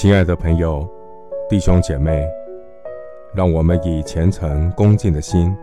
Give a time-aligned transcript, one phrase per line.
[0.00, 0.88] 亲爱的朋友、
[1.46, 2.26] 弟兄姐妹，
[3.34, 5.54] 让我们以虔诚恭敬的心，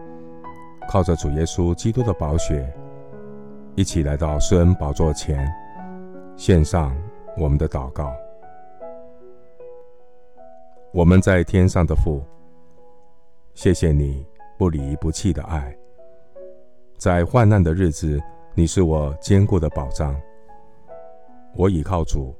[0.88, 2.72] 靠着主耶稣基督的宝血，
[3.74, 5.52] 一起来到施恩宝座前，
[6.36, 6.96] 献上
[7.36, 8.14] 我们的祷告。
[10.92, 12.24] 我们在天上的父，
[13.56, 14.24] 谢谢你
[14.56, 15.76] 不离不弃的爱，
[17.00, 18.22] 在患难的日子，
[18.54, 20.16] 你是我坚固的保障。
[21.56, 22.36] 我倚靠主，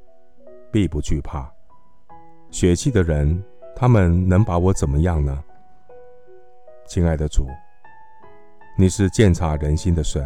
[0.72, 1.52] 必不惧怕。
[2.50, 3.44] 血气的人，
[3.76, 5.44] 他们能把我怎么样呢？
[6.88, 7.48] 亲爱的主，
[8.78, 10.26] 你是鉴察人心的神，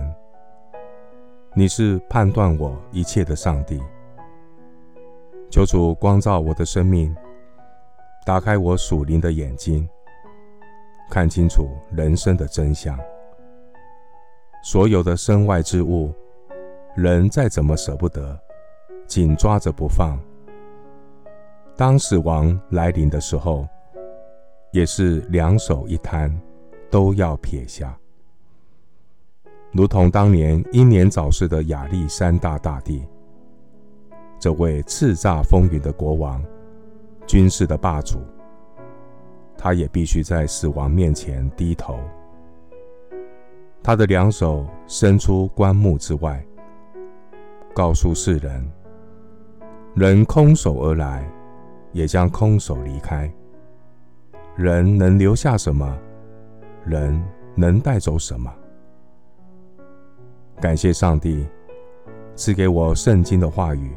[1.56, 3.82] 你是判断我一切的上帝。
[5.50, 7.14] 求主光照我的生命，
[8.26, 9.90] 打开我属灵的眼睛，
[11.10, 12.98] 看清楚人生的真相。
[14.64, 16.14] 所有的身外之物，
[16.96, 18.40] 人再怎么舍不得，
[19.08, 20.18] 紧抓着不放。
[21.76, 23.68] 当死亡来临的时候，
[24.72, 26.32] 也是两手一摊，
[26.90, 27.98] 都要撇下。
[29.72, 33.04] 如同当年英年早逝的亚历山大大帝，
[34.38, 36.44] 这位叱咤风云的国王，
[37.26, 38.20] 军事的霸主，
[39.58, 41.98] 他也必须在死亡面前低头。
[43.82, 46.46] 他的两手伸出棺木之外，
[47.74, 48.70] 告诉世人：
[49.96, 51.28] 人空手而来。
[51.92, 53.32] 也将空手离开。
[54.56, 55.98] 人能留下什么？
[56.86, 57.22] 人
[57.56, 58.52] 能带走什么？
[60.60, 61.46] 感谢上帝
[62.36, 63.92] 赐给我圣经的话语，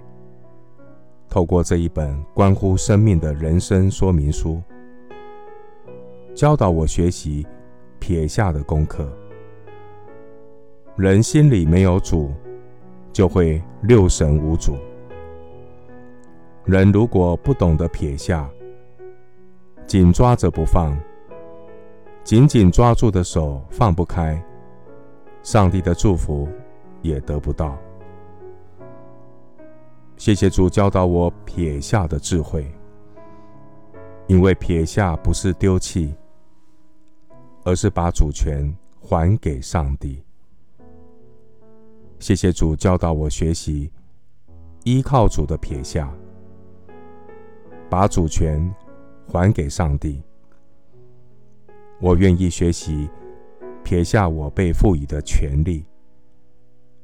[1.29, 4.63] 透过这一本关乎生命的人生说明书，
[6.35, 7.47] 教导我学习
[7.99, 9.07] 撇下的功课。
[10.97, 12.33] 人心里没有主，
[13.13, 14.77] 就会六神无主。
[16.65, 18.49] 人如果不懂得撇下，
[19.87, 20.99] 紧抓着不放，
[22.23, 24.43] 紧紧抓住的手放不开，
[25.43, 26.49] 上帝的祝福
[27.03, 27.77] 也得不到。
[30.17, 32.67] 谢谢主教导我撇下的智慧，
[34.27, 36.15] 因为撇下不是丢弃，
[37.65, 40.25] 而是把主权还给上帝。
[42.19, 43.93] 谢谢主教导我学习
[44.85, 46.11] 依靠主的撇下。
[47.95, 48.75] 把主权
[49.29, 50.21] 还给上帝。
[52.01, 53.09] 我愿意学习
[53.85, 55.87] 撇下我被赋予的权利，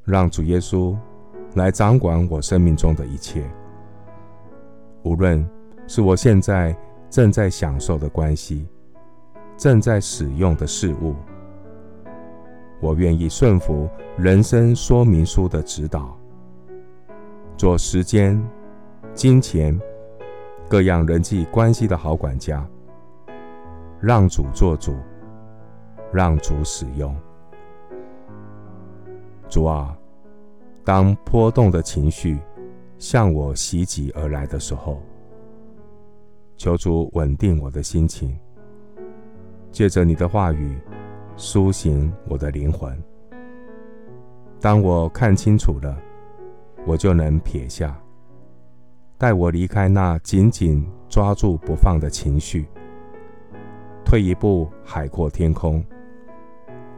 [0.03, 0.99] 让主耶稣
[1.55, 3.49] 来掌管我生命中的一切。
[5.05, 5.49] 无论
[5.87, 6.77] 是我现在
[7.09, 8.67] 正在享受的关系，
[9.57, 11.15] 正在使用的事物，
[12.81, 16.19] 我愿意顺服人生说明书的指导，
[17.57, 18.45] 做时间、
[19.15, 19.81] 金钱。
[20.71, 22.65] 各样人际关系的好管家，
[24.01, 24.95] 让主做主，
[26.13, 27.13] 让主使用。
[29.49, 29.99] 主啊，
[30.85, 32.39] 当波动的情绪
[32.99, 35.03] 向我袭击而来的时候，
[36.57, 38.39] 求主稳定我的心情，
[39.73, 40.79] 借着你的话语
[41.35, 42.97] 苏醒我的灵魂。
[44.61, 45.99] 当我看清楚了，
[46.87, 48.01] 我就能撇下。
[49.21, 52.67] 带我离开那紧紧抓住不放的情绪，
[54.03, 55.85] 退一步海阔天空，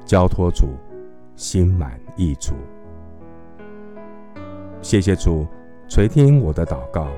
[0.05, 0.69] 交托主，
[1.35, 2.55] 心满意足。
[4.81, 5.45] 谢谢主
[5.89, 7.09] 垂听我的祷告，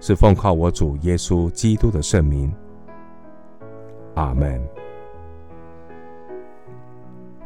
[0.00, 2.52] 是奉靠我主耶稣基督的圣名。
[4.16, 4.60] 阿门。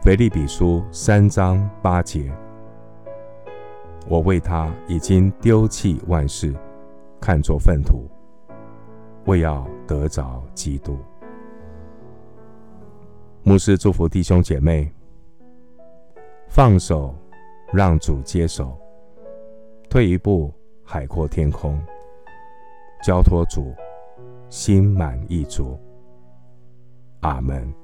[0.01, 2.33] 腓利比书三章八节。
[4.09, 6.55] 我为他已经丢弃万事，
[7.21, 8.09] 看作粪土，
[9.27, 10.99] 为要得着基督。
[13.43, 14.93] 牧师祝福弟兄姐妹，
[16.49, 17.15] 放手，
[17.73, 18.77] 让主接手，
[19.89, 20.53] 退一步，
[20.85, 21.81] 海阔天空，
[23.03, 23.73] 交托主，
[24.49, 25.79] 心满意足。
[27.21, 27.82] 阿门。